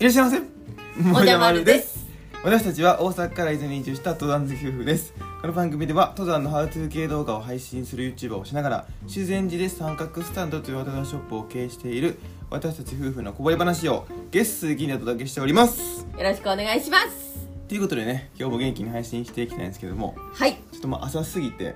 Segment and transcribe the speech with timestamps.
[0.00, 1.02] いらっしゃいませ。
[1.02, 2.06] もじゃまるです。
[2.44, 5.12] 私たちは大阪から伊豆に移住した登山好き夫婦です。
[5.40, 12.16] この番組では登山のハウトゥー系動画を配信する YouTuber をしながら修善寺で三角スタンドという渡辺ショップを経営している
[12.48, 16.06] 私たち夫婦のこぼれ話を月水金でお届けしております。
[16.16, 17.48] よろしくお願いします。
[17.66, 20.14] ということでね今日も元気に配信していきたいんですけども。
[20.32, 20.60] はい。
[20.70, 21.74] ちょっとまあ朝すぎて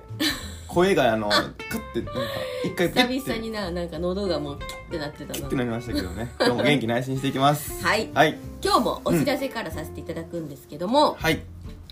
[0.73, 2.21] 声があのクッてなんか
[2.63, 3.13] 一回ピッて。
[3.19, 5.47] 久々にななんか喉がもうキュッてなってたな。
[5.47, 6.31] ってなりましたけどね。
[6.39, 7.81] 今日も元気に配信していきます。
[7.85, 8.09] はい。
[8.13, 8.37] はい。
[8.63, 11.41] 今日もお知らせからさせていただくんですけども、はい。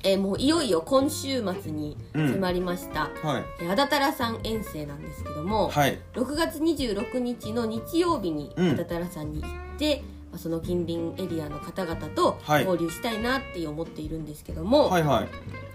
[0.04, 3.44] えーもういよいよ今週末に迫りました、はい。
[3.62, 6.00] えーあだたらさん遠征なんですけども、はい。
[6.16, 8.72] 6月26日の日曜日にうん。
[8.72, 12.66] あだたらさんに行って、まあその近隣エリアの方々とはい。
[12.66, 15.28] 交流したいなって思っているんですけども、はいはい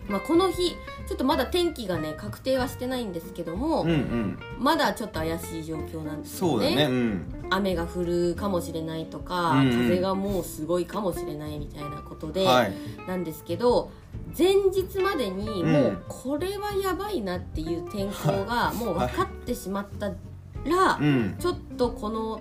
[0.09, 4.39] まあ、この日ちょっとまだ天気がね確定はしてないんですけども、うんうん。
[4.59, 7.35] まだちょっと怪しい状況なんですよそうだねうん。
[7.51, 9.89] 雨が降るかもしれないとか、うんうん。
[9.89, 12.73] 風がもうすごいかもしれないみたいなことで、はい。
[13.07, 13.91] なんですけど
[14.37, 15.73] 前日までにうん。
[15.73, 21.37] もうこれはやばいなっていう天候がもう分かってしまったら、うん。
[21.39, 22.41] ちょっとこの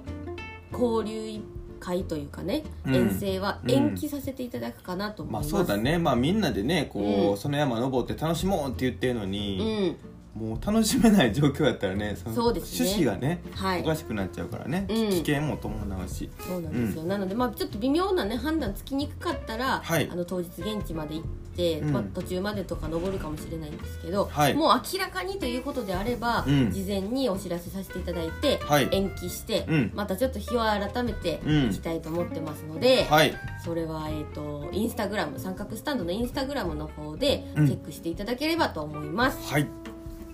[0.71, 1.41] 交流
[1.79, 2.95] 会というかね、うん。
[2.95, 5.51] 遠征は延期させていただくかなと思いまあます。
[5.51, 5.97] そうだね。
[5.97, 7.37] まあみんなでねこう、うん。
[7.37, 9.97] その山登って楽しもうって言ってるのうに、ん
[10.36, 12.89] もう楽しめない状況やったらねそのそうですね。
[12.89, 13.81] 趣旨がねはい。
[13.81, 15.09] おかしくなっちゃうからね、うん。
[15.09, 16.30] 危険も伴うし。
[16.45, 20.09] そうなんですよ、なのでまあちょっと微妙なね判断つきにくかったら、はい。
[20.11, 21.23] あの当日現地まで行っ
[21.55, 21.94] て、うん。
[21.94, 24.53] まあ、途中までとか登るかもしれないんですけど、はい。
[24.55, 26.72] もう明らかにということであれば、うん。
[26.72, 28.89] 事前にお知らせさせていただいて、はい。
[28.92, 29.92] 延期して、うん。
[29.95, 31.66] またちょっと日を改めてうん。
[31.67, 33.33] いきたいと思ってますので、はい。
[33.64, 37.67] それは、えー、とインスタグラム三角スタンドのインスタグラムの方でチうん。
[37.67, 39.84] ェックしていただければと思います、はい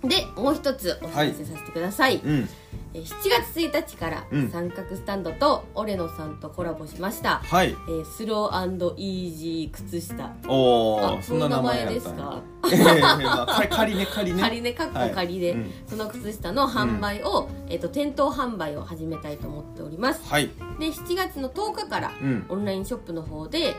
[0.03, 2.49] でもう一つお知らせさせてください、うん。
[2.93, 4.49] えー7月1日からうん。
[4.49, 7.69] 三角スタンドとオレノさんとコラボしました、はい。
[7.69, 10.33] えースローイージー靴下。
[10.47, 12.41] おおあそんな名前ですか？
[12.71, 14.41] ええまあ仮仮ね仮ね。
[14.41, 15.59] 仮ねかっこ仮で、はい。
[15.59, 15.71] うん。
[15.87, 20.21] その靴下の販売を、えっと店頭販売を始めたいと思っております。
[20.27, 20.49] はい。
[20.79, 22.45] で7月の10日からうん。
[22.49, 23.75] オンラインショップの方で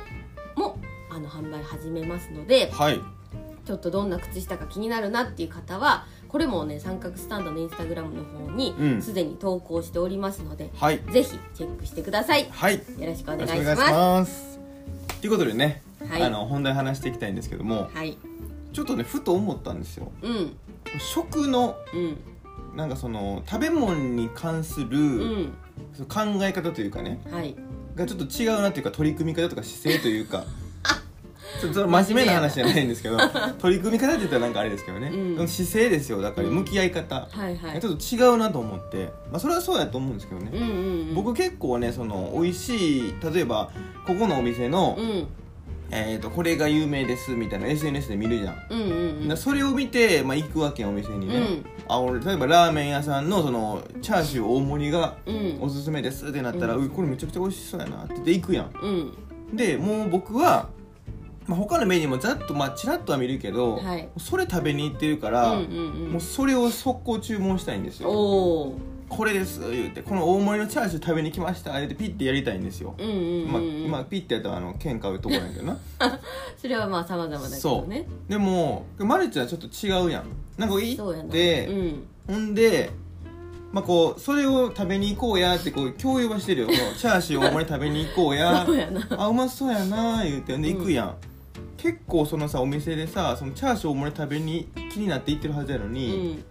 [0.57, 0.79] も
[1.11, 3.01] あの販売始めますのではい。
[3.65, 9.03] ちょっとどんな靴下か気になるなっていう方はこれもね三角スタンドのインスタグラムの方にうん。
[9.03, 10.99] すで、に投稿しておりますのではい。
[11.13, 12.45] ぜひチェックしてください。
[12.45, 14.59] よはいよろしくお願いします。
[15.21, 16.23] ということでね、はい。
[16.23, 18.17] あの本題話していきたいんですけどもはい。
[18.73, 20.11] ちょっとねふと思ったんですよ。
[20.23, 20.57] うん。
[20.99, 22.77] 食のうん。
[22.77, 25.53] なんかその食べ物に関する、うん。
[25.93, 27.55] その考え方というかねはい。
[27.95, 30.45] がちょっと違うなっていうか取り組み方とか姿勢というか
[31.61, 33.19] ちょっとその真面目な話じゃないんですけど
[33.61, 35.49] 取り組み方って言ったらなんかあれですけどね、うん。
[35.49, 36.21] 姿勢ですよ。
[36.21, 41.15] だから向き合い方、はいはいちょっと違うなと思って、まあ、それはそうやと思うんですけどね、うんうんうん。
[41.15, 43.71] 僕結構ねその美味しい例えば
[44.07, 45.27] ここのお店の、うん。
[45.95, 49.29] えー、とこれが有名ですみたいな SNS で見るじゃん、うんうんうん。
[49.29, 51.67] だそれを見て、まあ、行くわけよお店にね、うん。
[51.87, 55.59] あ俺例えばラーメン屋さんのそのチャーシュー大盛りがうん。
[55.61, 58.73] おすすめですってなったら、ううんこれめちゃくちゃ美味しそうやなって言って行くやん。
[58.83, 59.57] うん。
[59.57, 60.71] でもう僕は、
[61.47, 64.09] まあ、他のメニューもざっとまあちらっとは見るけど、はい。
[64.19, 68.73] それ食べに行ってるから、うんうんもうそれを速攻注文したいんですうんよ
[69.09, 73.53] これです言ってこの大盛りのチャーシュー食べに来ましたってピッてやりたいんですよ、うんうんうんうん。
[73.53, 75.79] まあ、今ピッてやったらあの剣買うとこなんやけどな。
[76.57, 78.07] それはまあ様々だけどね。
[78.29, 80.25] でもマルチはちょっと違うやん。
[80.57, 81.25] なんか行そうやな。
[81.25, 82.03] って、うん。
[82.27, 82.91] ほんで
[83.73, 86.69] まあこうそれを食べに行こうやってこう共有はしてるよ。
[86.69, 88.65] チャーシュー大盛り食べに行こうや。
[89.19, 90.57] あうまそうやな言うて。
[90.57, 91.17] んで行くやん、
[91.83, 96.45] 結構そのさお店でさそのチャーシュー大盛り食べに気になって行ってるはずやのうに、ん。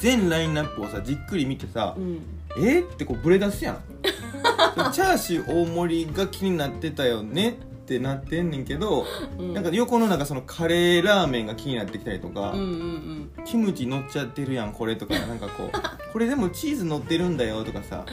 [0.00, 2.20] 全ラインナップをさじっくり見てさ、うん。
[2.58, 3.82] えってこうブレ出すやん。
[4.92, 7.52] チャーシュー大盛りが気になってたよねっ
[7.86, 9.06] てなってんねんけど、
[9.38, 9.54] うん。
[9.54, 18.04] なんか横のなんかそのカレーラーメンが気になってきたりとか、うんうんキムチ乗っちゃってるやんこれとかなんかこうこれでもチーズ乗ってるんだよとかさ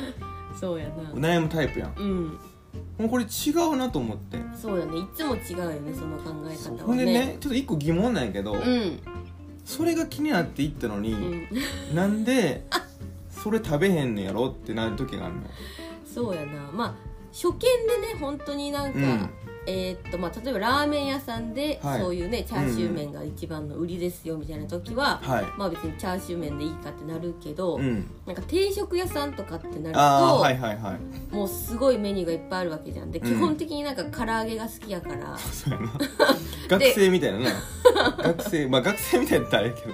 [0.51, 1.29] うんそうやな。
[1.29, 1.93] 悩むタイプやん。
[1.97, 2.39] うん
[2.97, 4.37] もうこれ違うなと思って。
[4.59, 4.97] そうやね。
[4.97, 8.99] いつも違うよねその考え方ほんではねねちょっと一個疑問なんやけど、うん。
[9.65, 11.47] それが気になっていったのに、うん。
[11.95, 12.65] なんで
[13.29, 15.41] それ食べへんのやろってなる時があるの
[16.05, 16.71] そうやな。
[16.71, 16.95] まあ
[17.31, 19.29] 初見でね本当になんか、うん
[19.67, 22.01] えーっとまあ、例えばラーメン屋さんで、はい。
[22.01, 25.45] そういうねチャーシュー麺が一番の売りですよみたいな時は、はい。
[25.57, 28.09] まあ別にチャーシュー麺でいいかってなるけど、うん。
[28.25, 33.11] なんか定食屋さんとかってなると、ああはいはいはいもうすごいメニューがいっぱいあるわけじゃん。
[33.11, 33.25] で、うん。
[33.25, 35.35] 基本的になんか唐揚げが好きやから。
[35.37, 35.91] そうやな。
[36.69, 37.51] 学生みたいなな。
[38.17, 39.93] 学生まあ学生みたいだったらあれやけど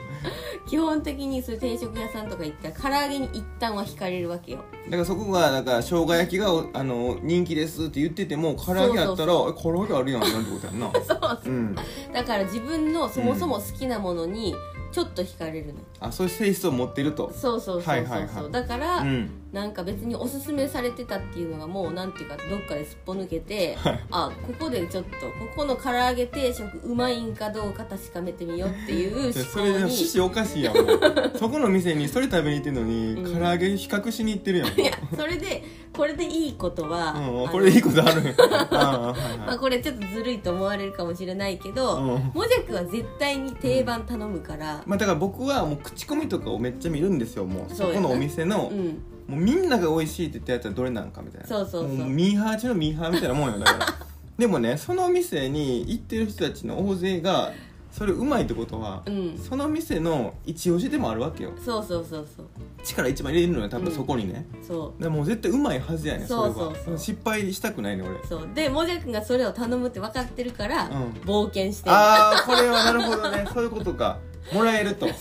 [0.65, 4.59] 基本的にそういう定食屋さんとか行ったら唐揚げに一旦は惹かれるわけよ。
[4.85, 10.91] だからそこがだから生姜焼きがおあの人気ですって言ってても唐揚げやったらそうえ唐揚げあるやんなんてことやんな。
[11.05, 11.49] そうう。
[11.49, 11.75] ん。
[12.13, 14.55] だから自分のそもそも好きなものに
[14.91, 17.31] ちょっと惹かれるのよ、あそういう性質を持ってると。
[17.33, 18.51] そうそうそうそう、はいはいはい。
[18.51, 23.77] だから、うんなんか別におすすめされてたっていうのがもうなんていうかどっかですっぽ抜けて、
[24.09, 30.75] あここでちょっとここの唐揚げ定食うまいんかどうか確かめてみようっていう思考にれ趣旨おかしいやん。
[31.37, 33.39] そこの店にそれ食べに行ってんのに、うん。
[33.39, 34.67] 唐揚げ比較しに行ってるやん。
[34.69, 35.63] いやそれで
[35.95, 38.33] これでいいことは、あうん、のこれいいことあるんや
[38.71, 42.03] あこれちょっとずるいと思われるかもしれないけど、うん
[42.33, 51.47] もじゃくは絶対に定番頼むから、まあ、だから僕はもう口コミとかをめっちゃ見るんですよもうそこのお店の、うんもうみんなが美味しいって言ったやつはどれなんかみたいな。
[51.47, 51.87] そうそうそう。
[51.89, 53.85] もミーハー中のミーハーみたいなもんよだから。
[54.37, 57.53] でもねその店に行ってる人たちの大勢が
[57.91, 59.37] それうまいってことは、うん。
[59.37, 61.51] その店の一押しでもあるわけよ。
[61.63, 62.47] そうそうそうそう。
[62.83, 65.01] 力一番入れるのよ多分そこにね、そう。
[65.01, 66.97] でもう絶対うまいはずやねんそうそうそう。
[66.97, 68.27] 失敗したくないね俺。
[68.27, 68.49] そう。
[68.55, 71.11] でもじゃくんがそれを頼むって分かってるから、うん。
[71.21, 71.95] 冒険してる。
[71.95, 73.45] ああこれはなるほどね。
[73.53, 74.17] そういうことか。
[74.51, 75.07] もらえると。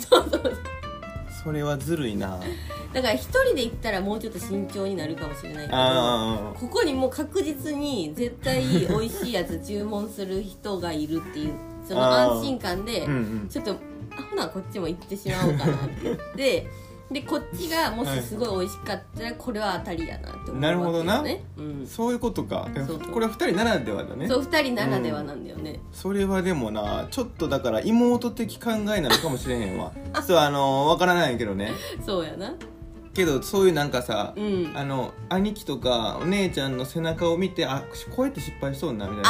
[1.44, 2.38] それはずるいな
[2.92, 11.54] だから一人で行ったらもうちょっと慎重になるかもしれないけどあここにもう確実に絶対美味しいやつ注文する人がいるっていう
[11.86, 13.06] その安心感で
[13.48, 13.76] ちょっと
[14.16, 16.02] あほなこっちも行ってしまおうかなって。
[16.02, 16.66] 言って
[17.12, 20.60] でこっちがもしすごい美味しかったらこれは当たりやなって思うね。
[20.60, 21.22] なるほどな。
[21.58, 22.68] うん、そういうことか。
[23.12, 24.26] これは二人ならではだね。
[24.26, 29.92] そう2人ならではなんだよね、それはでもなちょっとだから妹的考えなのかもしれへんわ。
[30.26, 31.72] そうあのわからないけどね。
[32.04, 32.54] そうやな
[33.14, 34.72] けどそういうなんかさ、うん。
[34.74, 39.28] あの兄貴とかお姉ちゃんの背中を見てあこうやって失敗しそうなみたいなんで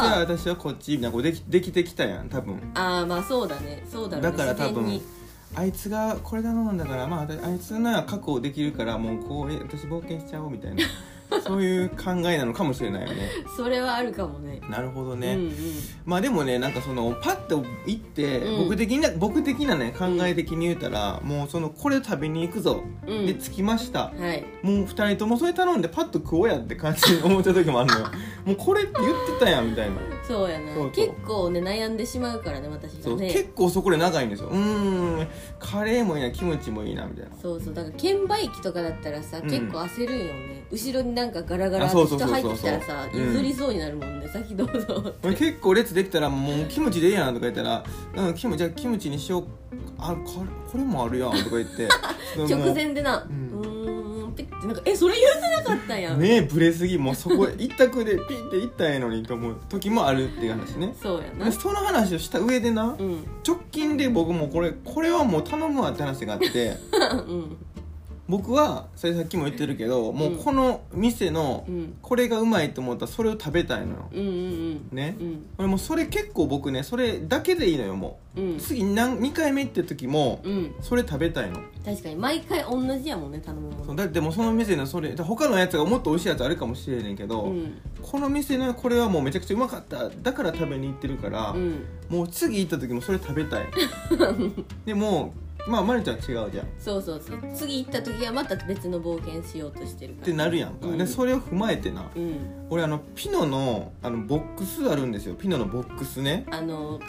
[0.00, 2.56] じゃああ私はこっちみたいなこうできできてきたやん多分。
[2.56, 3.84] ーあーまあそうだね。
[3.90, 4.36] そうだろうね。
[4.36, 5.00] だから多分
[5.56, 10.82] あいつがこれ頼んだからまあああいつなら確保できるからもうこうえ私冒険しちゃおうみたいな
[11.42, 13.30] そういう考えなのかもしれないよね。
[13.56, 14.60] それはあるかもね。
[14.68, 15.52] なるほどね、うんうん。
[16.04, 18.64] まあでもねなんかそのパッと行って、うん。
[18.64, 23.26] 僕的な僕的なね考え的に言うたら、もうそのこれ食べに行くぞ、うん。
[23.26, 24.12] で着きました。
[24.16, 24.44] はい。
[24.62, 28.06] もう2人ともそれ頼んでパッと食おうやって感じに思った時もあるのよ。
[28.44, 30.74] もうこれって言ってたやんみたいなそうやな。
[30.74, 30.90] そうそう。
[30.90, 34.48] 結構ね悩んでしまうからね私そう、がね結構そこで長いんですよ。
[34.48, 35.28] うーん。
[35.58, 37.36] カレーもいいなキムチもいいなみたいな。
[37.40, 37.74] そうそう。
[37.74, 39.50] だから券売機とかだったらさ、うん。
[39.50, 40.64] 結構焦るんよね。
[40.70, 42.42] 後ろになんかガラガラってあそうそう人そうそう。
[42.42, 43.20] 入ってきたらさうん。
[43.20, 45.14] 譲りそうになるもんね、先どうぞ。
[45.22, 47.84] 俺結構列できたらもうキムチでいいやんとか言ったら
[48.16, 49.44] 「うん、キムじゃあキムチにしよう。
[49.98, 51.88] あこれこれもあるやん」とか言って。
[52.48, 53.26] 直前でな。
[53.28, 53.53] うん
[54.64, 56.98] ってなんかえそれ言ってなかったやん、ねえブレすぎ。
[56.98, 60.94] もうそこ一択でピッていったらええのにと思う時もあるっていう話ね。
[61.00, 61.46] そうやな。
[61.46, 63.24] でその話をした上でなうん。
[63.46, 66.76] 直近で僕もこれこれはもう頼むわって話があって。
[67.26, 67.56] うん
[68.26, 71.96] 僕はそれさっきも言ってるけどもうこの店のうん。
[72.00, 74.08] これがうまいと思ったらそれを食べたいのよ。
[74.12, 75.16] うんうんね。
[75.20, 75.46] うん。
[75.58, 78.40] 俺もうそれ結構僕ねそれだけでいいのよもう。
[78.40, 78.56] ん。
[78.56, 80.74] う次何2回目行ってる時もうん。
[80.80, 81.60] それ食べたいの。
[81.84, 83.96] 確かに毎回同じやもんね頼むもう。
[83.96, 87.80] だってもうその店のそれ他のやつがもっと美味しいやつあるかもしれねんけど、うん。
[88.00, 90.08] この店のこれはもうめちゃくちゃうまかった。
[90.08, 91.84] だから食べに行ってるから、うん。
[92.08, 93.66] もう次行った時もそれ食べたい。
[94.86, 95.34] でも
[95.66, 96.46] まあまるちゃん違うじゃん。
[96.46, 97.38] っそうそうそう。
[97.54, 100.26] 次行った時はまた別の冒険しようとしてるから。
[100.26, 100.98] てなるやんか、うん。
[100.98, 102.04] でそれを踏まえてな。
[102.14, 102.66] うん。
[102.70, 105.34] 俺あのピノのあのボックスあるんですよ。
[105.34, 106.46] ピノのボックスね。
[106.50, 107.00] あの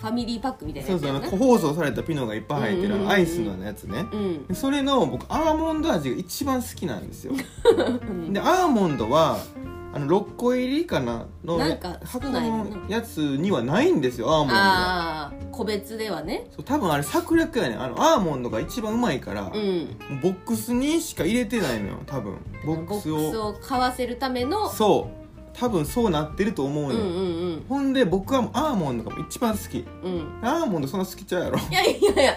[0.00, 3.02] ファミリーパックみたいなそうそうあの個包装されたピノがいっぱい入ってうんうんうん。
[3.02, 4.06] うんるアイスのやつね。
[4.12, 4.46] うん。
[4.46, 7.34] でそれの僕アーモンド味が一番好きなんですよ。
[8.08, 8.32] うん。
[8.32, 9.38] でアーモンドは
[9.92, 14.60] あの6個入りかなのなんか少箱のやつにはないんですよアーモンドが。
[14.60, 16.46] ああ個別ではね。
[16.50, 17.82] そう多分あれ策略やねん。
[17.82, 19.96] あのアーモンドが一番うまいから、うん。
[20.22, 22.36] ボックスにしか入れてないのよ多分。
[22.64, 23.48] ボックスを。
[23.48, 24.68] を買わせるための。
[24.68, 25.20] そう。
[25.52, 27.20] 多分そうなってると思うのよ、うんうんう
[27.56, 27.64] ん。
[27.68, 29.84] ほんで僕はもうアーモンドが一番好き。
[30.04, 30.38] うん。
[30.42, 31.58] アーモンドそんな好きちゃうやろ。
[31.58, 32.36] いやいやいや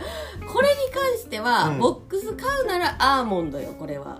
[0.51, 1.79] これに関しては、うん。
[1.79, 4.19] ボックス買うならアーモンドよこれは。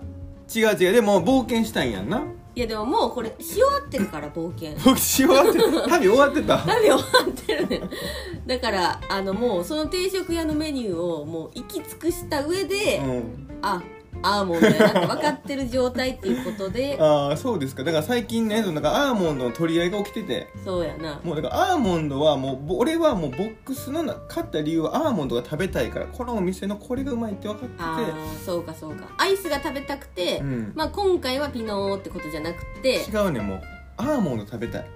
[0.54, 0.92] 違う違う。
[0.92, 2.22] でも冒険したいんやんな
[2.56, 4.70] いやでももうこれし終わってるから冒険。
[4.84, 6.58] 僕し終わって旅終わってた。
[6.66, 7.80] 旅終わってるね。
[8.46, 13.48] だからあのもうその定食屋のメニューをもう行き尽くした上で、うん。
[13.60, 13.82] あ
[14.24, 16.96] アーモンドやなって分かってる状態っていうことで。
[17.00, 17.84] ああそうですか。
[17.84, 20.48] だから最近ねなんかアーモンドの取り合いが起きてて。
[20.64, 21.20] そうやな。
[21.22, 28.18] もうだからアーモンドはもうぼ俺はもうボックスのな買った理由はアーモンドが食べたいからこのお店のこれがうまいって分かあってて。
[28.18, 29.08] ーそうかそうか。
[29.18, 30.72] アイスが食べたくて、うん。
[30.74, 33.04] まあ、今回はピノーってことじゃなくて。
[33.04, 33.62] 違うねもう。
[33.96, 34.86] アーモンド食べたい。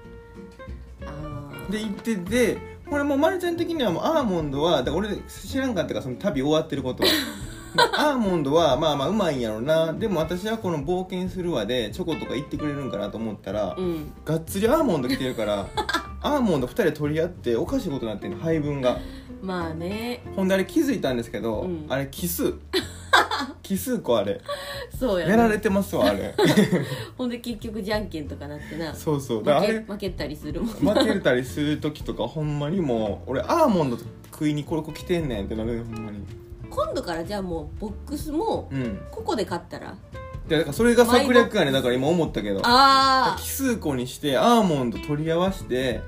[1.71, 2.59] で行ってて
[2.89, 7.09] これもうまるちゃん的にはもうアーモンドはだから俺知らんかったからその旅終わってることは
[7.77, 9.93] アーモンドはまあまあうまいんやろな。
[9.93, 14.13] でも私はこの冒険するわでチョコとか言ってくれるんかなと思ったら、うん。
[14.25, 15.67] がっつりアーモンド来てるから
[16.23, 18.99] アーモンド2人で取り合っておかしいことになってんの配分が。
[19.43, 20.23] まあね。
[20.35, 21.87] ほんであれ気づいたんですけど、うん。
[21.89, 22.55] あれ奇数
[23.63, 24.41] 奇数個あれ。
[24.99, 26.35] そうややらなれてますわあれ。
[27.17, 28.95] ほんで結局じゃんけんとかなってな。
[28.95, 29.45] そうそう。
[29.45, 33.99] だか負れけ負けたりするもん負けたりする時とかほんまにもう俺アーモンド
[34.33, 36.21] 食いにこれこ来てんねんってなるよほんまに
[36.85, 39.01] 今度からじゃあもうボックスもうん。
[39.11, 39.97] ここで買ったら？
[40.47, 41.73] でだからそれが策略やね。
[41.73, 42.61] だから今思ったけど。
[42.65, 46.01] あ奇数個にしてアーモンド取り合わせて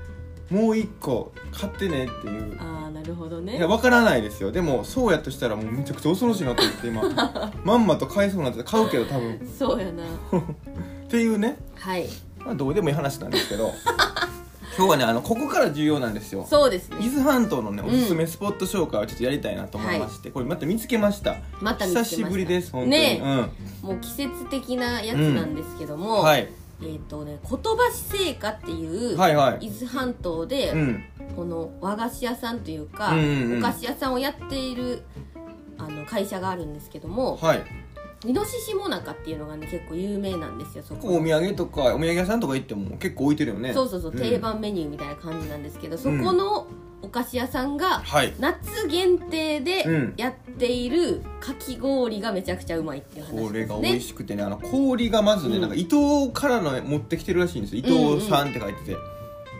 [0.49, 2.57] もう一個買ってねっていう。
[2.59, 3.57] あああなるほどね。
[3.57, 4.51] いや分からないですよ。
[4.51, 7.03] でもそうやとしたらもうめちゃくちゃ恐ろしいなと思って今。
[7.65, 9.49] まんまと買いそうになって買うけど多分。
[9.59, 10.03] そうやな。
[10.39, 12.07] っていうね、はい。
[12.39, 13.71] まあ、どうでもいい話なんですけど
[14.77, 16.45] 今日はねあのここから重要なんですよ。
[16.49, 16.97] そうですね。
[17.01, 21.37] 伊豆半島のねおすすめスポット紹介をちょっとやりたいなと思いまして、これまた見つけました。
[21.61, 22.15] また見つけました。
[22.17, 23.21] 久しぶりです本当に、ね
[23.83, 25.99] うもう季節的なやつなんですけどん。
[25.99, 26.47] も、はい。
[26.83, 29.67] えっ、とね言葉製菓っていう、はいはい。
[29.67, 31.03] 伊豆半島で、うん。
[31.35, 35.03] この和菓子屋さんというか、うんうんうんお菓子屋さんをやっている
[35.77, 37.63] あの会社があるんですけどもはい
[38.25, 41.17] イノシシモナカっていうのがね結構有名なんですよそこ。
[41.17, 43.73] お土産とかお土産屋さんとか行っても結構置いてるよね。
[43.73, 44.17] そうそうそう、ん。
[44.17, 46.67] 定番メニューみたいな感じなんですけどそこの
[47.01, 48.33] お菓子屋さんがはい。
[48.39, 50.13] 夏限定でうん。
[50.17, 55.61] やっているかき氷がめちゃくちゃうまいっていう話これが美ですね味しくてねあの氷がまずね、うん。
[55.61, 57.81] なんか伊東からの持ってきてるらしいんですよ。
[57.83, 58.97] 伊東さんって書いてて、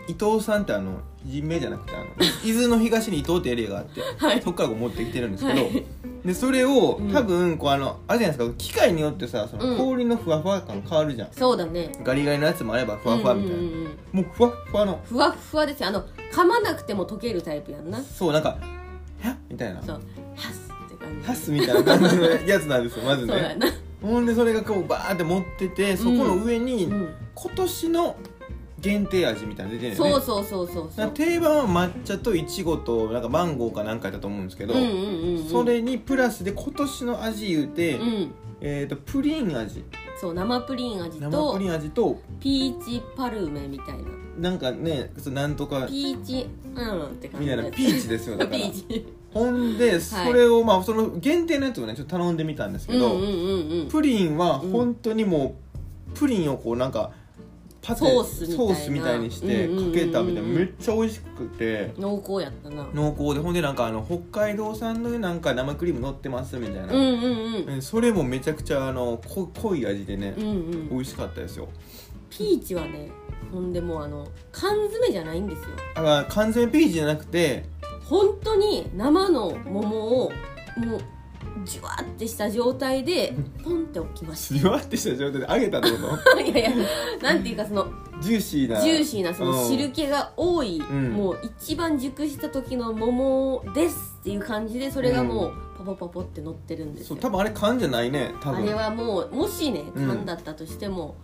[0.06, 2.04] 伊東さんってあの人名じゃなくてあの
[2.44, 4.40] 伊豆の東に伊東ってエリアがあって、 はい。
[4.40, 5.84] そこから持ってきてるんですけど、はい
[6.24, 7.12] でそれをうん。
[7.12, 8.54] 多分こうあのあれじゃないですか。
[8.56, 9.76] 機械によってさそうん。
[9.76, 11.92] の氷のふわふわ感変わるじゃん、そうだね。
[12.04, 13.96] ガリガリのやつもあればふわふわみたいな、うんうんうんうん。
[14.12, 15.00] もうふわっふわの。
[15.04, 15.88] ふわっふわですよ。
[15.88, 18.00] あの噛まなくても溶けるタイプやんな。
[18.02, 18.50] そうなんか
[19.20, 19.82] 「はっ?」みたいな。
[19.82, 20.00] そう。
[20.36, 21.26] ハスって感じ。
[21.26, 23.32] ハスみたいな感じのやつなんですよ まずね。
[23.32, 23.66] そうやな、
[24.02, 28.16] ほんでそれがこうバーって持っててそこの上にうん、今年の
[28.82, 30.10] 限定味みたいなの出てるよね。
[30.10, 35.48] そうそうそうそう定番は抹茶といちごとなんかマンゴーかなんかやったと思うんですけど、うんうんうんうん。
[35.48, 38.34] それにプラスで今年の味言うて、うん。
[38.60, 39.84] えー、とプリン味。
[40.20, 44.50] そう生プリン味生とプリン味とピーチパルメみたいな。
[44.50, 48.58] なんかねそうなんとかピーチうんって感みたいなピーチですよだから。
[48.58, 49.06] ピーチ。
[49.32, 53.88] ほんでそれをまあその限定のやつをねちょっと頼んでみたんですけど、うんうんうんうん。
[53.88, 55.54] プリンは本当にも
[56.12, 57.12] うプリンをこうなんか
[57.82, 58.56] パテソースみたいな。
[58.56, 60.48] ソースみたいにしてかけたみたいな。
[60.48, 61.92] めっちゃ美味しくて。
[61.98, 62.88] 濃厚やったな。
[62.94, 67.78] 濃厚でほんでなんかあの北海道産のなんか生クリーム乗ってますみたいな、うんうんうん。
[67.78, 70.88] えそれもめちゃくちゃあのこ濃い味でね、うんうん。
[70.90, 71.68] 美味しかったですよ。
[72.30, 73.10] ピーチはね
[73.52, 75.68] ほんでもうあの缶詰じゃないんですよ。
[75.94, 77.64] だから完全ピーチじゃなくて
[78.04, 80.32] 本当に生の桃を
[80.76, 81.00] もう
[81.64, 86.34] じゅわってした状態でポンって置きましじゅわってした状態で揚げたってこと？
[86.34, 86.86] た いやいや
[87.22, 87.86] なんていうかその
[88.20, 88.80] ジューシーな。
[88.80, 91.12] ジューシーなそのうん汁気が多い、ん。
[91.12, 98.62] もう一番熟した時の桃ですっていう感じでそれがもうパポパポって乗ってるんですよ、そう多分あれ缶じゃないね多分。
[98.62, 101.16] あれはもうもしねうん缶だったとしても,、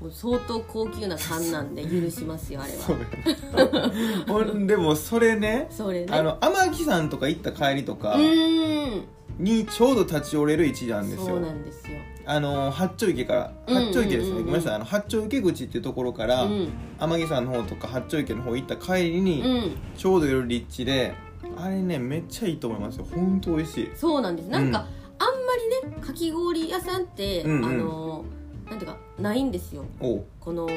[0.00, 4.54] もう相当高級な缶なんで許しますよあれは。
[4.66, 6.06] でもそれねそれね。
[6.10, 9.04] あの天城山とか行った帰りとかうーん
[9.38, 11.26] にちょうど立ち寄れる位置なんですよ。
[11.26, 11.98] そうなんですよ。
[12.24, 13.52] あの八丁池から。
[13.66, 13.92] うんうんうんうん。
[13.92, 14.74] 八丁池ですね、ごめんなさい。
[14.74, 16.68] あの八丁池口っていうところから、うん。
[16.98, 19.76] 天城山の方とか八丁池の方行った帰りに、うん。
[19.96, 21.14] ちょうど寄る立地で
[21.56, 23.06] あれねめっちゃいいと思いますよ。
[23.14, 23.90] 本当美味しい。
[23.94, 24.48] そうなんです。
[24.48, 24.78] なんか、
[25.18, 27.64] あんまりねかき氷屋さんって、うんうん。
[27.64, 28.24] あの
[28.68, 29.84] なんていうかないんですよ。
[30.00, 30.24] おう。
[30.40, 30.68] この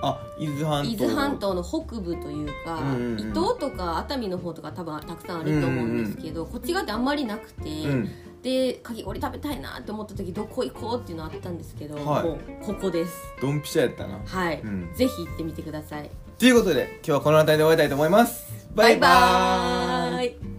[0.00, 0.90] あ伊豆半島。
[0.90, 3.20] 伊豆半島の北部というか、うんうんうん。
[3.20, 8.10] 伊東とか熱海の方とか多分たくさんあると思うんですけど、こっち側ってあんまりなくて、うん。
[8.42, 12.24] でかき氷食べたいなって思った時どこ行こうっていうのあったんですけど、はい。
[12.24, 13.12] もうここです。
[13.40, 14.18] ドンピシャやったな。
[14.24, 14.90] はい、うん。
[14.94, 16.10] ぜひ行ってみてください。
[16.38, 18.66] ということで今日はこの辺りで終わりたいと思います。
[18.74, 20.53] バイババイバーイ